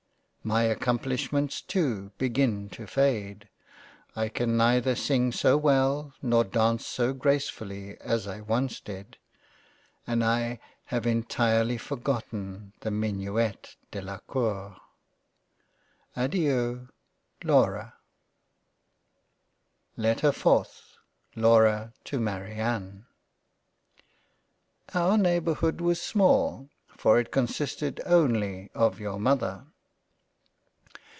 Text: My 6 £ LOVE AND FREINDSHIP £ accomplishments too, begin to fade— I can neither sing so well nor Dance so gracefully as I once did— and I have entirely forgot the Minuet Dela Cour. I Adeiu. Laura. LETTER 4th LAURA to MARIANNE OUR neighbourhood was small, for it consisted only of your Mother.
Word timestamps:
My 0.43 0.67
6 0.69 0.69
£ 0.71 0.71
LOVE 0.71 0.71
AND 0.71 0.79
FREINDSHIP 0.79 0.79
£ 0.79 0.81
accomplishments 0.81 1.61
too, 1.61 2.11
begin 2.17 2.69
to 2.69 2.87
fade— 2.87 3.47
I 4.23 4.27
can 4.27 4.57
neither 4.57 4.95
sing 4.95 5.31
so 5.31 5.55
well 5.55 6.15
nor 6.19 6.43
Dance 6.43 6.83
so 6.87 7.13
gracefully 7.13 7.95
as 8.01 8.25
I 8.25 8.41
once 8.41 8.79
did— 8.79 9.17
and 10.07 10.25
I 10.25 10.59
have 10.85 11.05
entirely 11.05 11.77
forgot 11.77 12.25
the 12.31 12.89
Minuet 12.89 13.75
Dela 13.91 14.19
Cour. 14.27 14.77
I 16.15 16.27
Adeiu. 16.27 16.89
Laura. 17.43 17.93
LETTER 19.95 20.31
4th 20.31 20.95
LAURA 21.35 21.93
to 22.05 22.19
MARIANNE 22.19 23.05
OUR 24.95 25.19
neighbourhood 25.19 25.79
was 25.81 26.01
small, 26.01 26.67
for 26.87 27.19
it 27.19 27.29
consisted 27.31 28.01
only 28.07 28.71
of 28.73 28.99
your 28.99 29.19
Mother. 29.19 29.67